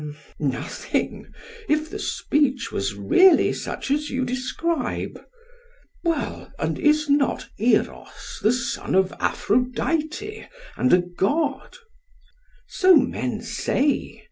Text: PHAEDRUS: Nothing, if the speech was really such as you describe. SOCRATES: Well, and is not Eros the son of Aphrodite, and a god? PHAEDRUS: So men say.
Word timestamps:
PHAEDRUS: 0.03 0.19
Nothing, 0.39 1.27
if 1.69 1.87
the 1.91 1.99
speech 1.99 2.71
was 2.71 2.95
really 2.95 3.53
such 3.53 3.91
as 3.91 4.09
you 4.09 4.25
describe. 4.25 5.11
SOCRATES: 5.11 5.31
Well, 6.03 6.51
and 6.57 6.79
is 6.79 7.07
not 7.07 7.49
Eros 7.59 8.39
the 8.41 8.51
son 8.51 8.95
of 8.95 9.13
Aphrodite, 9.19 10.47
and 10.75 10.91
a 10.91 10.97
god? 10.97 11.73
PHAEDRUS: 11.73 11.79
So 12.67 12.95
men 12.95 13.41
say. 13.43 14.17